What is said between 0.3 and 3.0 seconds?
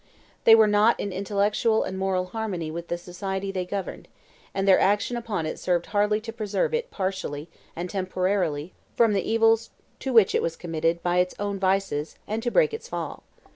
They were not in intellectual and moral harmony with the